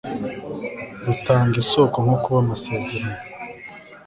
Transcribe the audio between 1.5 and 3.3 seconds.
isoko nko kuba amasezerano